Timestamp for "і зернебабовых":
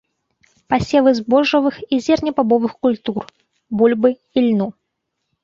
1.97-2.73